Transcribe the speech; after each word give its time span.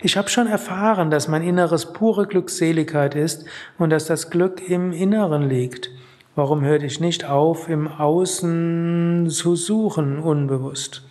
Ich 0.00 0.16
habe 0.16 0.28
schon 0.28 0.46
erfahren, 0.46 1.10
dass 1.10 1.26
mein 1.26 1.42
Inneres 1.42 1.92
pure 1.92 2.28
Glückseligkeit 2.28 3.16
ist 3.16 3.46
und 3.78 3.90
dass 3.90 4.06
das 4.06 4.30
Glück 4.30 4.68
im 4.68 4.92
Inneren 4.92 5.48
liegt. 5.48 5.90
Warum 6.36 6.62
hörte 6.62 6.86
ich 6.86 7.00
nicht 7.00 7.24
auf, 7.24 7.68
im 7.68 7.88
Außen 7.88 9.28
zu 9.28 9.56
suchen, 9.56 10.20
unbewusst? 10.20 11.02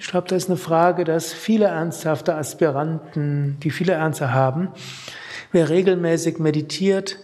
Ich 0.00 0.08
glaube, 0.08 0.26
das 0.26 0.44
ist 0.44 0.48
eine 0.50 0.58
Frage, 0.58 1.04
dass 1.04 1.32
viele 1.32 1.66
ernsthafte 1.66 2.34
Aspiranten, 2.34 3.58
die 3.62 3.70
viele 3.70 3.92
Ernste 3.92 4.32
haben, 4.32 4.68
wer 5.52 5.68
regelmäßig 5.68 6.38
meditiert 6.38 7.18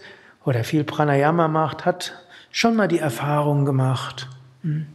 oder 0.45 0.63
viel 0.63 0.85
Pranayama 0.85 1.49
macht, 1.49 1.85
hat 1.85 2.13
schon 2.51 2.77
mal 2.77 2.87
die 2.87 2.99
Erfahrung 2.99 3.65
gemacht. 3.65 4.29
Hm? 4.61 4.85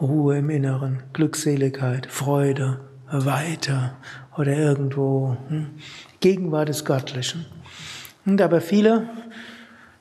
Ruhe 0.00 0.38
im 0.38 0.50
Inneren, 0.50 1.04
Glückseligkeit, 1.12 2.06
Freude, 2.06 2.80
Weiter 3.10 3.96
oder 4.36 4.52
irgendwo 4.56 5.36
hm? 5.48 5.70
Gegenwart 6.20 6.68
des 6.68 6.84
Göttlichen. 6.84 7.46
Und 8.24 8.40
aber 8.40 8.60
viele 8.60 9.08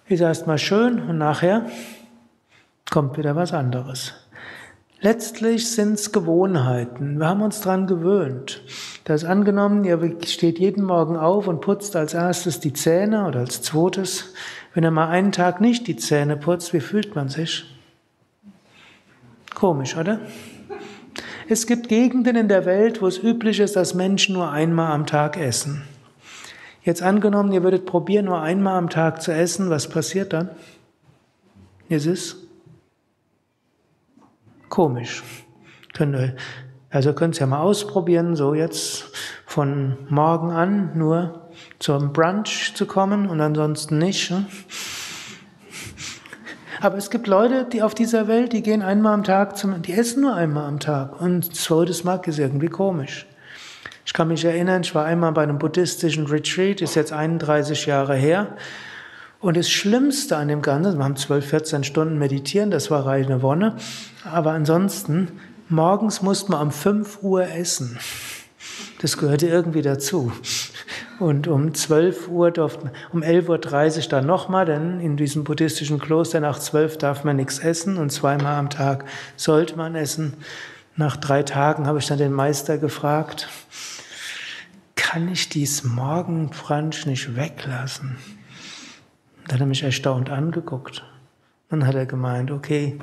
ist 0.07 0.21
erstmal 0.21 0.57
schön 0.57 0.99
und 0.99 1.17
nachher 1.17 1.65
kommt 2.89 3.17
wieder 3.17 3.35
was 3.35 3.53
anderes. 3.53 4.13
Letztlich 5.01 5.69
sind 5.69 5.93
es 5.93 6.11
Gewohnheiten. 6.11 7.19
Wir 7.19 7.27
haben 7.27 7.41
uns 7.41 7.61
daran 7.61 7.85
gewöhnt. 7.85 8.63
Das 9.03 9.23
ist 9.23 9.29
angenommen, 9.29 9.83
ihr 9.83 9.99
steht 10.25 10.57
jeden 10.57 10.83
Morgen 10.83 11.15
auf 11.15 11.47
und 11.47 11.61
putzt 11.61 11.95
als 11.95 12.13
erstes 12.13 12.59
die 12.59 12.73
Zähne 12.73 13.27
oder 13.27 13.41
als 13.41 13.61
zweites. 13.61 14.33
Wenn 14.73 14.83
er 14.83 14.91
mal 14.91 15.09
einen 15.09 15.31
Tag 15.31 15.61
nicht 15.61 15.85
die 15.87 15.95
Zähne 15.95 16.37
putzt, 16.37 16.73
wie 16.73 16.79
fühlt 16.79 17.15
man 17.15 17.29
sich? 17.29 17.65
Komisch, 19.53 19.95
oder? 19.95 20.19
Es 21.47 21.67
gibt 21.67 21.89
Gegenden 21.89 22.35
in 22.35 22.47
der 22.47 22.65
Welt, 22.65 23.03
wo 23.03 23.07
es 23.07 23.21
üblich 23.21 23.59
ist, 23.59 23.75
dass 23.75 23.93
Menschen 23.93 24.33
nur 24.33 24.49
einmal 24.51 24.91
am 24.91 25.05
Tag 25.05 25.37
essen. 25.37 25.83
Jetzt 26.83 27.03
angenommen, 27.03 27.51
ihr 27.51 27.61
würdet 27.61 27.85
probieren, 27.85 28.25
nur 28.25 28.41
einmal 28.41 28.77
am 28.77 28.89
Tag 28.89 29.21
zu 29.21 29.31
essen, 29.31 29.69
was 29.69 29.87
passiert 29.87 30.33
dann? 30.33 30.49
Es 31.87 32.07
ist 32.07 32.37
komisch. 34.69 35.23
Also 36.89 37.13
könnt 37.13 37.37
ihr 37.37 37.41
ja 37.41 37.45
mal 37.45 37.61
ausprobieren, 37.61 38.35
so 38.35 38.55
jetzt 38.55 39.11
von 39.45 39.97
morgen 40.09 40.49
an 40.49 40.97
nur 40.97 41.49
zum 41.77 42.11
Brunch 42.11 42.73
zu 42.75 42.87
kommen 42.87 43.29
und 43.29 43.39
ansonsten 43.39 43.99
nicht. 43.99 44.33
Aber 46.85 46.99
es 46.99 47.09
gibt 47.09 47.25
Leute, 47.25 47.65
die 47.65 47.81
auf 47.81 47.95
dieser 47.95 48.27
Welt, 48.27 48.53
die 48.53 48.61
gehen 48.61 48.83
einmal 48.83 49.15
am 49.15 49.23
Tag 49.23 49.57
zum, 49.57 49.81
die 49.81 49.93
essen 49.93 50.21
nur 50.21 50.35
einmal 50.35 50.67
am 50.67 50.79
Tag 50.79 51.19
und 51.19 51.55
zweites 51.55 52.03
Mal 52.03 52.21
ist 52.27 52.37
irgendwie 52.37 52.67
komisch. 52.67 53.25
Ich 54.05 54.13
kann 54.13 54.27
mich 54.27 54.45
erinnern, 54.45 54.81
ich 54.83 54.93
war 54.93 55.03
einmal 55.03 55.31
bei 55.31 55.41
einem 55.41 55.57
buddhistischen 55.57 56.27
Retreat, 56.27 56.81
ist 56.81 56.93
jetzt 56.93 57.11
31 57.11 57.87
Jahre 57.87 58.13
her. 58.13 58.49
Und 59.39 59.57
das 59.57 59.67
Schlimmste 59.67 60.37
an 60.37 60.47
dem 60.47 60.61
Ganzen, 60.61 60.99
wir 60.99 61.03
haben 61.03 61.15
12, 61.15 61.47
14 61.47 61.83
Stunden 61.85 62.19
meditieren, 62.19 62.69
das 62.69 62.91
war 62.91 63.03
reine 63.07 63.41
Wonne. 63.41 63.77
Aber 64.31 64.51
ansonsten, 64.51 65.31
morgens 65.69 66.21
musste 66.21 66.51
man 66.51 66.67
um 66.67 66.71
5 66.71 67.23
Uhr 67.23 67.47
essen. 67.47 67.97
Das 69.01 69.17
gehörte 69.17 69.47
irgendwie 69.47 69.81
dazu. 69.81 70.31
Und 71.19 71.47
um 71.47 71.73
12 71.73 72.27
Uhr 72.27 72.51
durfte, 72.51 72.91
um 73.13 73.21
11.30 73.21 74.03
Uhr 74.03 74.09
dann 74.09 74.25
nochmal, 74.25 74.65
denn 74.65 74.99
in 74.99 75.15
diesem 75.15 75.43
buddhistischen 75.43 75.99
Kloster 75.99 76.41
nach 76.41 76.59
12 76.59 76.97
darf 76.97 77.23
man 77.23 77.37
nichts 77.37 77.59
essen 77.59 77.97
und 77.97 78.11
zweimal 78.11 78.55
am 78.55 78.69
Tag 78.69 79.05
sollte 79.37 79.77
man 79.77 79.95
essen. 79.95 80.33
Nach 80.97 81.15
drei 81.15 81.43
Tagen 81.43 81.87
habe 81.87 81.99
ich 81.99 82.07
dann 82.07 82.17
den 82.17 82.33
Meister 82.33 82.77
gefragt, 82.77 83.47
kann 84.95 85.29
ich 85.29 85.49
dies 85.49 85.83
Morgenbrunch 85.83 87.05
nicht 87.05 87.35
weglassen? 87.35 88.17
Dann 89.45 89.53
hat 89.53 89.61
er 89.61 89.67
mich 89.67 89.83
erstaunt 89.83 90.29
angeguckt. 90.29 91.05
Dann 91.69 91.87
hat 91.87 91.95
er 91.95 92.05
gemeint, 92.05 92.51
okay, 92.51 92.99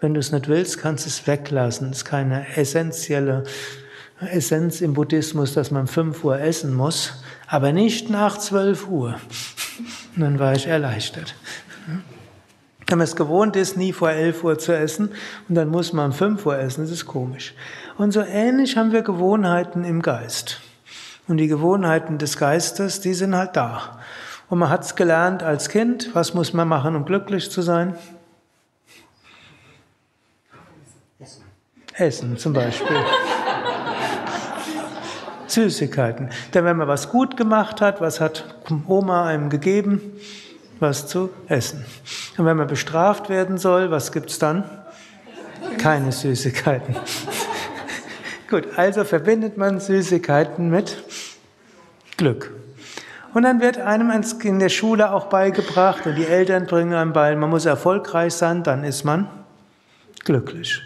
wenn 0.00 0.14
du 0.14 0.20
es 0.20 0.30
nicht 0.30 0.48
willst, 0.48 0.78
kannst 0.78 1.04
du 1.04 1.08
es 1.08 1.26
weglassen. 1.26 1.90
Es 1.90 1.98
ist 1.98 2.04
keine 2.04 2.56
essentielle 2.56 3.44
Essenz 4.20 4.80
im 4.80 4.94
Buddhismus, 4.94 5.52
dass 5.52 5.70
man 5.70 5.86
5 5.86 6.24
Uhr 6.24 6.40
essen 6.40 6.74
muss, 6.74 7.22
aber 7.46 7.72
nicht 7.72 8.08
nach 8.08 8.38
12 8.38 8.88
Uhr. 8.88 9.16
Und 10.14 10.22
dann 10.22 10.38
war 10.38 10.54
ich 10.54 10.66
erleichtert. 10.66 11.34
Wenn 12.88 12.98
man 12.98 13.04
es 13.04 13.16
gewohnt 13.16 13.56
ist, 13.56 13.76
nie 13.76 13.92
vor 13.92 14.10
11 14.10 14.44
Uhr 14.44 14.58
zu 14.58 14.76
essen 14.76 15.10
und 15.48 15.56
dann 15.56 15.68
muss 15.68 15.92
man 15.92 16.06
um 16.06 16.12
5 16.12 16.46
Uhr 16.46 16.58
essen, 16.58 16.82
das 16.82 16.92
ist 16.92 17.04
komisch. 17.04 17.52
Und 17.98 18.12
so 18.12 18.20
ähnlich 18.20 18.76
haben 18.76 18.92
wir 18.92 19.02
Gewohnheiten 19.02 19.84
im 19.84 20.02
Geist. 20.02 20.60
Und 21.26 21.38
die 21.38 21.48
Gewohnheiten 21.48 22.18
des 22.18 22.38
Geistes, 22.38 23.00
die 23.00 23.12
sind 23.12 23.34
halt 23.34 23.56
da. 23.56 23.98
Und 24.48 24.60
man 24.60 24.70
hat 24.70 24.84
es 24.84 24.94
gelernt 24.94 25.42
als 25.42 25.68
Kind. 25.68 26.10
Was 26.14 26.34
muss 26.34 26.52
man 26.52 26.68
machen, 26.68 26.94
um 26.94 27.04
glücklich 27.04 27.50
zu 27.50 27.62
sein? 27.62 27.96
Essen. 31.18 31.42
Essen 31.94 32.36
zum 32.36 32.52
Beispiel. 32.52 32.96
Süßigkeiten. 35.56 36.28
Denn 36.52 36.64
wenn 36.66 36.76
man 36.76 36.86
was 36.86 37.10
gut 37.10 37.36
gemacht 37.36 37.80
hat, 37.80 38.00
was 38.02 38.20
hat 38.20 38.56
Oma 38.86 39.26
einem 39.26 39.48
gegeben? 39.48 40.00
Was 40.80 41.06
zu 41.06 41.30
essen. 41.48 41.86
Und 42.36 42.44
wenn 42.44 42.58
man 42.58 42.66
bestraft 42.66 43.30
werden 43.30 43.56
soll, 43.56 43.90
was 43.90 44.12
gibt's 44.12 44.38
dann? 44.38 44.64
Keine 45.78 46.12
Süßigkeiten. 46.12 46.94
gut, 48.50 48.64
also 48.76 49.04
verbindet 49.04 49.56
man 49.56 49.80
Süßigkeiten 49.80 50.68
mit 50.68 51.02
Glück. 52.18 52.52
Und 53.32 53.42
dann 53.44 53.60
wird 53.60 53.78
einem 53.78 54.10
in 54.42 54.58
der 54.58 54.68
Schule 54.68 55.10
auch 55.12 55.26
beigebracht 55.26 56.06
und 56.06 56.16
die 56.16 56.26
Eltern 56.26 56.66
bringen 56.66 56.92
einem 56.92 57.14
bei, 57.14 57.34
man 57.34 57.48
muss 57.48 57.64
erfolgreich 57.64 58.34
sein, 58.34 58.62
dann 58.62 58.84
ist 58.84 59.04
man 59.04 59.28
glücklich. 60.24 60.82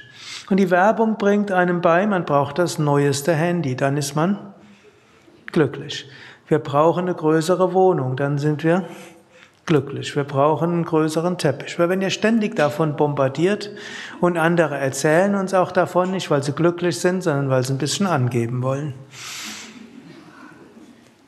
Und 0.49 0.59
die 0.59 0.71
Werbung 0.71 1.17
bringt 1.17 1.51
einem 1.51 1.81
bei, 1.81 2.07
man 2.07 2.25
braucht 2.25 2.59
das 2.59 2.79
neueste 2.79 3.35
Handy, 3.35 3.75
dann 3.75 3.97
ist 3.97 4.15
man 4.15 4.50
glücklich. 5.53 6.09
Wir 6.49 6.59
brauchen 6.59 7.05
eine 7.05 7.15
größere 7.15 7.73
Wohnung, 7.73 8.17
dann 8.17 8.39
sind 8.39 8.65
wir 8.65 8.85
glücklich. 9.67 10.17
Wir 10.17 10.25
brauchen 10.25 10.73
einen 10.73 10.85
größeren 10.85 11.39
Teppich. 11.39 11.79
Weil 11.79 11.89
wenn 11.89 12.03
ihr 12.03 12.11
ständig 12.11 12.57
davon 12.57 12.97
bombardiert 12.97 13.71
und 14.21 14.37
andere 14.37 14.77
erzählen 14.77 15.37
uns 15.37 15.55
auch 15.55 15.71
davon, 15.71 16.11
nicht 16.11 16.29
weil 16.29 16.43
sie 16.43 16.53
glücklich 16.53 16.99
sind, 16.99 17.23
sondern 17.23 17.51
weil 17.51 17.63
sie 17.63 17.75
ein 17.75 17.79
bisschen 17.79 18.09
angeben 18.09 18.65
wollen. 18.65 18.95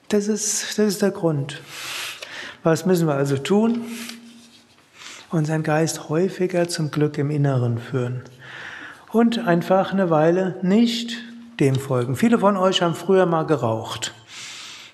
Das 0.08 0.26
ist, 0.26 0.76
das 0.76 0.86
ist 0.86 1.02
der 1.02 1.12
Grund. 1.12 1.62
Was 2.64 2.84
müssen 2.84 3.06
wir 3.06 3.14
also 3.14 3.38
tun? 3.38 3.82
Unseren 5.30 5.62
Geist 5.62 6.08
häufiger 6.08 6.68
zum 6.68 6.90
Glück 6.90 7.18
im 7.18 7.30
Inneren 7.30 7.78
führen. 7.78 8.22
Und 9.12 9.46
einfach 9.46 9.92
eine 9.92 10.10
Weile 10.10 10.56
nicht 10.62 11.16
dem 11.60 11.76
folgen. 11.76 12.16
Viele 12.16 12.38
von 12.38 12.56
euch 12.56 12.82
haben 12.82 12.94
früher 12.94 13.26
mal 13.26 13.44
geraucht. 13.44 14.14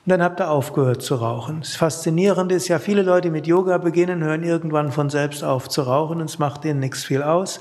Und 0.05 0.11
dann 0.11 0.23
habt 0.23 0.41
ihr 0.41 0.51
aufgehört 0.51 1.03
zu 1.03 1.17
rauchen. 1.17 1.61
Das 1.61 1.77
Faszinierende 1.77 2.55
ist 2.55 2.69
ja, 2.69 2.79
viele 2.79 3.03
Leute, 3.03 3.29
die 3.29 3.33
mit 3.33 3.47
Yoga 3.47 3.77
beginnen, 3.79 4.25
hören 4.25 4.43
irgendwann 4.43 4.91
von 4.91 5.11
selbst 5.11 5.45
auf 5.45 5.69
zu 5.69 5.83
rauchen 5.83 6.21
und 6.21 6.31
es 6.31 6.39
macht 6.39 6.65
ihnen 6.65 6.81
nichts 6.81 7.05
viel 7.05 7.23
aus. 7.23 7.61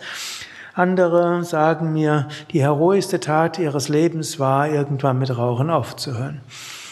Andere 0.73 1.43
sagen 1.43 1.91
mir, 1.91 2.27
die 2.51 2.61
heroischste 2.61 3.19
Tat 3.19 3.59
ihres 3.59 3.89
Lebens 3.89 4.39
war, 4.39 4.69
irgendwann 4.69 5.19
mit 5.19 5.35
Rauchen 5.37 5.69
aufzuhören. 5.69 6.41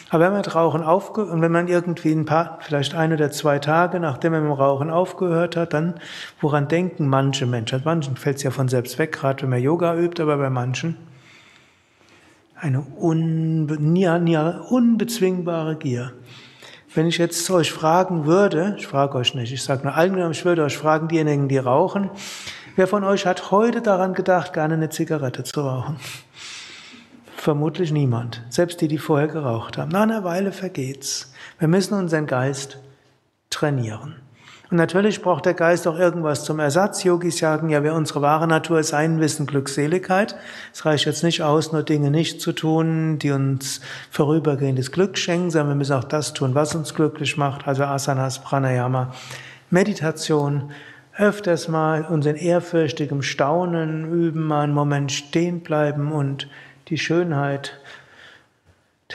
Aber 0.10 0.26
wenn 0.26 0.32
man 0.32 0.42
mit 0.42 0.56
Rauchen 0.56 0.84
aufgehört, 0.84 1.32
und 1.32 1.42
wenn 1.42 1.52
man 1.52 1.68
irgendwie 1.68 2.12
ein 2.12 2.26
paar, 2.26 2.60
vielleicht 2.62 2.96
ein 2.96 3.14
oder 3.14 3.32
zwei 3.32 3.60
Tage, 3.60 4.00
nachdem 4.00 4.34
man 4.34 4.42
mit 4.42 4.52
dem 4.52 4.60
Rauchen 4.60 4.90
aufgehört 4.90 5.56
hat, 5.56 5.74
dann, 5.74 5.96
woran 6.42 6.68
denken 6.68 7.08
manche 7.08 7.46
Menschen? 7.46 7.82
Manchen 7.86 8.18
fällt 8.18 8.38
es 8.38 8.44
ja 8.44 8.52
von 8.52 8.68
selbst 8.68 9.00
weg, 9.00 9.14
gerade 9.14 9.44
wenn 9.44 9.50
man 9.50 9.62
Yoga 9.62 9.96
übt, 9.96 10.22
aber 10.22 10.38
bei 10.38 10.50
manchen 10.50 10.98
eine 12.56 12.82
unbe 12.82 13.78
unbezwingbare 14.70 15.76
Gier. 15.76 16.14
Wenn 16.94 17.08
ich 17.08 17.18
jetzt 17.18 17.50
euch 17.50 17.72
fragen 17.72 18.26
würde, 18.26 18.76
ich 18.78 18.88
frage 18.88 19.18
euch 19.18 19.36
nicht, 19.36 19.52
ich 19.52 19.62
sage 19.62 19.84
nur 19.84 19.96
allgemein, 19.96 20.32
ich 20.32 20.46
würde 20.46 20.64
euch 20.64 20.78
fragen, 20.78 21.10
diejenigen, 21.10 21.50
die 21.50 21.58
rauchen, 21.58 22.10
wer 22.78 22.88
von 22.88 23.04
euch 23.04 23.26
hat 23.26 23.52
heute 23.52 23.82
daran 23.82 24.14
gedacht, 24.14 24.54
gerne 24.54 24.76
eine 24.76 24.90
Zigarette 24.90 25.44
zu 25.44 25.62
rauchen? 25.62 25.98
Vermutlich 27.36 27.92
niemand. 27.92 28.42
Selbst 28.50 28.82
die, 28.82 28.88
die 28.88 28.98
vorher 28.98 29.28
geraucht 29.28 29.78
haben. 29.78 29.92
Nach 29.92 30.04
einer 30.04 30.24
Weile 30.24 30.52
vergeht's. 30.52 31.34
Wir 31.60 31.68
müssen 31.68 31.94
unseren 31.94 32.26
Geist 32.26 32.80
trainieren. 33.50 34.16
Und 34.72 34.78
natürlich 34.78 35.22
braucht 35.22 35.46
der 35.46 35.54
Geist 35.54 35.88
auch 35.88 36.00
irgendwas 36.00 36.44
zum 36.44 36.60
Ersatz. 36.60 37.04
Yogis 37.04 37.38
sagen 37.38 37.70
ja, 37.70 37.84
wer 37.84 37.94
unsere 37.94 38.22
wahre 38.22 38.48
Natur 38.48 38.80
ist, 38.80 38.90
sein 38.90 39.20
Wissen, 39.20 39.46
Glückseligkeit. 39.46 40.36
Es 40.74 40.86
reicht 40.86 41.06
jetzt 41.06 41.24
nicht 41.24 41.44
aus, 41.44 41.72
nur 41.72 41.84
Dinge 41.84 42.10
nicht 42.10 42.42
zu 42.42 42.52
tun, 42.52 43.20
die 43.20 43.32
uns 43.32 43.82
vorübergehendes 44.10 44.92
Glück 44.92 45.18
schenken, 45.18 45.52
sondern 45.52 45.70
wir 45.70 45.76
müssen 45.76 45.94
auch 45.94 46.04
das 46.04 46.34
tun, 46.34 46.56
was 46.56 46.74
uns 46.74 46.96
glücklich 46.96 47.38
macht. 47.38 47.68
Also 47.68 47.84
Asanas, 47.84 48.40
Pranayama, 48.40 49.14
Meditation, 49.70 50.72
öfters 51.18 51.68
mal 51.68 52.04
uns 52.04 52.26
in 52.26 52.36
ehrfürchtigem 52.36 53.22
Staunen 53.22 54.12
üben, 54.12 54.48
mal 54.48 54.64
einen 54.64 54.74
Moment 54.74 55.12
stehen 55.12 55.62
bleiben 55.62 56.12
und 56.12 56.50
die 56.90 56.98
Schönheit 56.98 57.80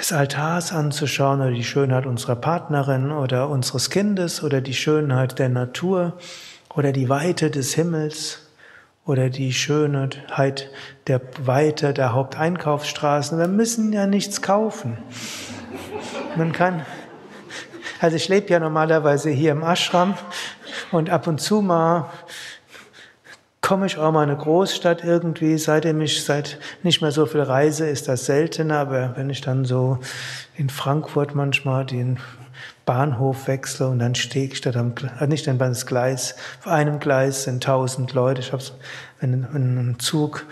des 0.00 0.12
Altars 0.12 0.72
anzuschauen 0.72 1.42
oder 1.42 1.50
die 1.50 1.62
Schönheit 1.62 2.06
unserer 2.06 2.34
Partnerin 2.34 3.12
oder 3.12 3.50
unseres 3.50 3.90
Kindes 3.90 4.42
oder 4.42 4.62
die 4.62 4.72
Schönheit 4.72 5.38
der 5.38 5.50
Natur 5.50 6.14
oder 6.74 6.92
die 6.92 7.10
Weite 7.10 7.50
des 7.50 7.74
Himmels 7.74 8.48
oder 9.04 9.28
die 9.28 9.52
Schönheit 9.52 10.70
der 11.06 11.20
Weite 11.44 11.92
der 11.92 12.14
Haupteinkaufsstraßen. 12.14 13.38
Wir 13.38 13.46
müssen 13.46 13.92
ja 13.92 14.06
nichts 14.06 14.40
kaufen. 14.40 14.96
Man 16.34 16.52
kann, 16.52 16.86
also 18.00 18.16
ich 18.16 18.28
lebe 18.28 18.48
ja 18.48 18.58
normalerweise 18.58 19.28
hier 19.28 19.52
im 19.52 19.62
Ashram 19.62 20.14
und 20.92 21.10
ab 21.10 21.26
und 21.26 21.42
zu 21.42 21.60
mal 21.60 22.08
komme 23.70 23.86
ich 23.86 23.98
auch 23.98 24.10
mal 24.10 24.24
in 24.24 24.30
eine 24.30 24.36
Großstadt 24.36 25.04
irgendwie, 25.04 25.56
seitdem 25.56 26.00
ich 26.00 26.24
seit 26.24 26.58
nicht 26.82 27.02
mehr 27.02 27.12
so 27.12 27.24
viel 27.24 27.42
reise, 27.42 27.86
ist 27.86 28.08
das 28.08 28.26
seltener, 28.26 28.78
aber 28.78 29.12
wenn 29.14 29.30
ich 29.30 29.42
dann 29.42 29.64
so 29.64 30.00
in 30.56 30.68
Frankfurt 30.68 31.36
manchmal 31.36 31.86
den 31.86 32.18
Bahnhof 32.84 33.46
wechsle 33.46 33.86
und 33.86 34.00
dann 34.00 34.16
stehe 34.16 34.46
ich 34.46 34.56
statt 34.56 34.74
am, 34.76 34.94
äh, 35.20 35.28
nicht 35.28 35.46
an 35.46 35.60
das 35.60 35.86
Gleis, 35.86 36.34
auf 36.58 36.66
einem 36.66 36.98
Gleis 36.98 37.44
sind 37.44 37.62
tausend 37.62 38.12
Leute, 38.12 38.40
ich 38.40 38.50
habe 38.50 38.64
wenn 39.20 39.44
ein 39.44 40.00
Zug 40.00 40.46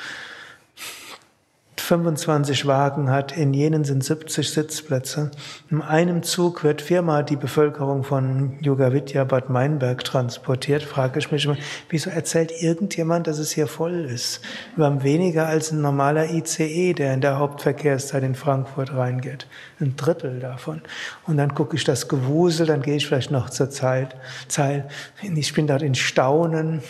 25 1.89 2.67
Wagen 2.67 3.09
hat, 3.11 3.35
in 3.35 3.55
jenen 3.55 3.83
sind 3.83 4.05
70 4.05 4.51
Sitzplätze. 4.51 5.31
In 5.71 5.81
einem 5.81 6.23
Zug 6.23 6.63
wird 6.63 6.83
viermal 6.83 7.25
die 7.25 7.37
Bevölkerung 7.37 8.05
von 8.05 8.59
Yogavidya 8.61 9.25
Bad 9.25 9.49
Meinberg 9.49 10.05
transportiert. 10.05 10.83
Frage 10.83 11.19
ich 11.19 11.33
mich 11.33 11.47
immer, 11.47 11.57
wieso 11.89 12.11
erzählt 12.11 12.53
irgendjemand, 12.61 13.27
dass 13.27 13.39
es 13.39 13.53
hier 13.53 13.67
voll 13.67 14.05
ist? 14.05 14.43
Wir 14.77 14.85
haben 14.85 15.03
weniger 15.03 15.47
als 15.47 15.73
ein 15.73 15.81
normaler 15.81 16.31
ICE, 16.31 16.93
der 16.93 17.15
in 17.15 17.23
der 17.23 17.39
Hauptverkehrszeit 17.39 18.23
in 18.23 18.35
Frankfurt 18.35 18.93
reingeht. 18.93 19.47
Ein 19.81 19.97
Drittel 19.97 20.41
davon. 20.41 20.83
Und 21.27 21.39
dann 21.39 21.55
gucke 21.55 21.75
ich 21.75 21.85
das 21.85 22.07
Gewusel, 22.07 22.67
dann 22.67 22.83
gehe 22.83 22.97
ich 22.97 23.07
vielleicht 23.07 23.31
noch 23.31 23.49
zur 23.49 23.71
Zeit, 23.71 24.15
Zeit. 24.49 24.91
Ich 25.23 25.55
bin 25.55 25.67
dort 25.67 25.81
in 25.81 25.95
Staunen. 25.95 26.83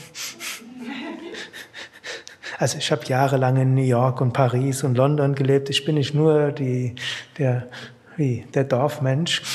Also 2.58 2.78
ich 2.78 2.90
habe 2.90 3.04
jahrelang 3.06 3.56
in 3.56 3.74
New 3.74 3.82
York 3.82 4.20
und 4.20 4.32
Paris 4.32 4.82
und 4.82 4.96
London 4.96 5.36
gelebt. 5.36 5.70
Ich 5.70 5.84
bin 5.84 5.94
nicht 5.94 6.12
nur 6.12 6.50
die, 6.50 6.96
der, 7.38 7.68
wie, 8.16 8.46
der 8.52 8.64
Dorfmensch. 8.64 9.42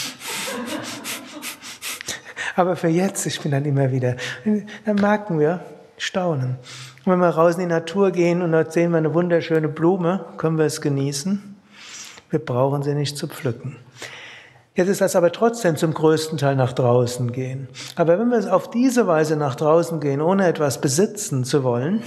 Aber 2.56 2.78
für 2.78 2.88
jetzt, 2.88 3.26
ich 3.26 3.42
bin 3.42 3.52
dann 3.52 3.66
immer 3.66 3.92
wieder, 3.92 4.16
dann 4.86 4.96
merken 4.96 5.38
wir, 5.38 5.60
staunen. 5.98 6.56
Und 7.04 7.12
wenn 7.12 7.20
wir 7.20 7.28
raus 7.28 7.56
in 7.56 7.62
die 7.62 7.66
Natur 7.66 8.12
gehen 8.12 8.42
und 8.42 8.54
dort 8.54 8.72
sehen 8.72 8.92
wir 8.92 9.00
eine 9.00 9.14
wunderschöne 9.14 9.68
Blume, 9.68 10.24
können 10.38 10.58
wir 10.58 10.66
es 10.66 10.80
genießen. 10.80 11.58
Wir 12.30 12.40
brauchen 12.40 12.84
sie 12.84 12.96
nicht 12.96 13.18
zu 13.18 13.28
pflücken. 13.28 13.76
Jetzt 14.76 14.88
ist 14.88 15.02
das 15.02 15.18
aber 15.18 15.34
trotzdem 15.34 15.76
zum 15.76 15.94
größten 15.94 16.38
Teil 16.38 16.56
nach 16.56 16.72
draußen 16.72 17.34
gehen. 17.34 17.68
Aber 17.96 18.18
wenn 18.18 18.30
wir 18.30 18.56
auf 18.56 18.72
diese 18.72 19.08
Weise 19.08 19.36
nach 19.36 19.56
draußen 19.56 20.00
gehen, 20.00 20.22
ohne 20.22 20.48
etwas 20.48 20.80
besitzen 20.80 21.44
zu 21.44 21.64
wollen, 21.64 22.02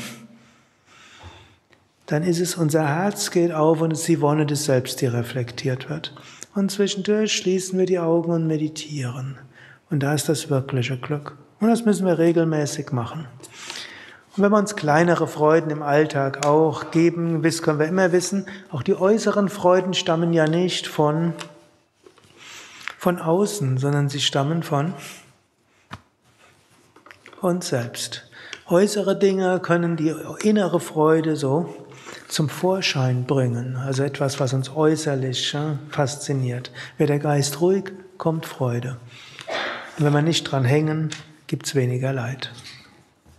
dann 2.06 2.22
ist 2.22 2.40
es, 2.40 2.56
unser 2.56 2.86
Herz 2.86 3.30
geht 3.30 3.52
auf 3.52 3.80
und 3.80 3.92
es 3.92 4.00
ist 4.00 4.08
die 4.08 4.20
Wonne 4.20 4.46
des 4.46 4.64
Selbst, 4.64 5.00
die 5.00 5.06
reflektiert 5.06 5.90
wird. 5.90 6.14
Und 6.54 6.70
zwischendurch 6.70 7.32
schließen 7.32 7.78
wir 7.78 7.86
die 7.86 7.98
Augen 7.98 8.30
und 8.30 8.46
meditieren. 8.46 9.38
Und 9.90 10.02
da 10.02 10.14
ist 10.14 10.28
das 10.28 10.48
wirkliche 10.48 10.96
Glück. 10.96 11.36
Und 11.60 11.68
das 11.68 11.84
müssen 11.84 12.06
wir 12.06 12.18
regelmäßig 12.18 12.92
machen. 12.92 13.26
Und 14.36 14.42
wenn 14.42 14.52
wir 14.52 14.58
uns 14.58 14.76
kleinere 14.76 15.26
Freuden 15.26 15.70
im 15.70 15.82
Alltag 15.82 16.46
auch 16.46 16.90
geben, 16.90 17.42
können 17.42 17.78
wir 17.78 17.86
immer 17.86 18.12
wissen, 18.12 18.46
auch 18.70 18.82
die 18.82 18.94
äußeren 18.94 19.48
Freuden 19.48 19.94
stammen 19.94 20.32
ja 20.32 20.46
nicht 20.46 20.86
von, 20.86 21.32
von 22.98 23.18
außen, 23.18 23.78
sondern 23.78 24.08
sie 24.08 24.20
stammen 24.20 24.62
von 24.62 24.94
uns 27.40 27.68
selbst. 27.68 28.30
Äußere 28.68 29.18
Dinge 29.18 29.60
können 29.60 29.96
die 29.96 30.14
innere 30.42 30.80
Freude 30.80 31.36
so 31.36 31.85
zum 32.28 32.48
Vorschein 32.48 33.24
bringen, 33.24 33.76
also 33.76 34.02
etwas, 34.02 34.40
was 34.40 34.52
uns 34.52 34.70
äußerlich 34.74 35.52
ja, 35.52 35.78
fasziniert. 35.90 36.70
Wird 36.98 37.10
der 37.10 37.18
Geist 37.18 37.60
ruhig, 37.60 37.92
kommt 38.18 38.46
Freude. 38.46 38.96
Und 39.98 40.04
wenn 40.04 40.12
wir 40.12 40.22
nicht 40.22 40.44
dran 40.44 40.64
hängen, 40.64 41.10
gibt's 41.46 41.74
weniger 41.74 42.12
Leid. 42.12 42.50